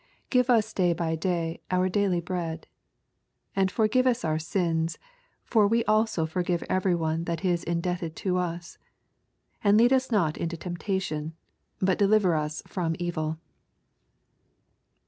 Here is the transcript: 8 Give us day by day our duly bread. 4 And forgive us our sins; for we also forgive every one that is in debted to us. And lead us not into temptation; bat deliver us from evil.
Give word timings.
8 0.29 0.29
Give 0.31 0.49
us 0.49 0.73
day 0.73 0.93
by 0.93 1.13
day 1.15 1.61
our 1.69 1.87
duly 1.87 2.19
bread. 2.21 2.65
4 3.53 3.61
And 3.61 3.69
forgive 3.71 4.07
us 4.07 4.25
our 4.25 4.39
sins; 4.39 4.97
for 5.45 5.67
we 5.67 5.83
also 5.85 6.25
forgive 6.25 6.63
every 6.67 6.95
one 6.95 7.25
that 7.25 7.45
is 7.45 7.63
in 7.63 7.83
debted 7.83 8.15
to 8.15 8.37
us. 8.37 8.79
And 9.63 9.77
lead 9.77 9.93
us 9.93 10.11
not 10.11 10.37
into 10.37 10.57
temptation; 10.57 11.35
bat 11.79 11.99
deliver 11.99 12.33
us 12.33 12.63
from 12.65 12.95
evil. 12.97 13.37